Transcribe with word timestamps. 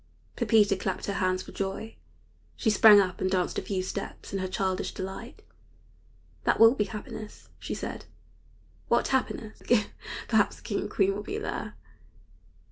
Pepita 0.35 0.75
clapped 0.75 1.05
her 1.05 1.13
hands 1.21 1.43
for 1.43 1.51
joy. 1.51 1.95
She 2.55 2.71
sprang 2.71 2.99
up 2.99 3.21
and 3.21 3.29
danced 3.29 3.59
a 3.59 3.61
few 3.61 3.83
steps 3.83 4.33
in 4.33 4.39
her 4.39 4.47
childish 4.47 4.95
delight. 4.95 5.43
"That 6.43 6.59
will 6.59 6.73
be 6.73 6.85
happiness," 6.85 7.49
she 7.59 7.75
said. 7.75 8.05
"What 8.87 9.09
happiness! 9.09 9.61
Perhaps 10.27 10.55
the 10.55 10.61
king 10.63 10.79
and 10.79 10.89
queen 10.89 11.13
will 11.13 11.21
be 11.21 11.37
there!" 11.37 11.75